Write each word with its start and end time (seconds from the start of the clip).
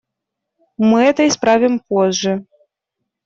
Мы 0.77 1.03
это 1.03 1.27
исправим 1.27 1.79
позже. 1.79 2.43